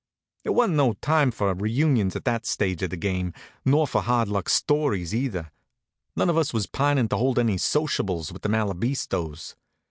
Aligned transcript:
It 0.43 0.55
wa'n't 0.55 0.73
no 0.73 0.93
time 0.93 1.29
for 1.29 1.53
reunions 1.53 2.15
at 2.15 2.25
that 2.25 2.47
stage 2.47 2.81
of 2.81 2.89
the 2.89 2.97
game, 2.97 3.33
nor 3.63 3.85
for 3.85 4.01
hard 4.01 4.29
luck 4.29 4.49
stories, 4.49 5.13
either. 5.13 5.51
None 6.15 6.27
of 6.27 6.39
us 6.39 6.51
was 6.53 6.65
pining 6.65 7.07
to 7.09 7.17
hold 7.17 7.37
any 7.37 7.59
sociables 7.59 8.33
with 8.33 8.41
the 8.41 8.49
Malabistos. 8.49 9.53